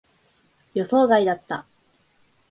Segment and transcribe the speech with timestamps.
[0.73, 1.63] 予想外だった。